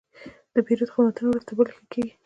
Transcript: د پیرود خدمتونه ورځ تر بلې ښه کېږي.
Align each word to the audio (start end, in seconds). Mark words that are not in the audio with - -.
د 0.53 0.55
پیرود 0.65 0.93
خدمتونه 0.93 1.27
ورځ 1.29 1.43
تر 1.47 1.53
بلې 1.57 1.71
ښه 1.75 1.83
کېږي. 1.91 2.11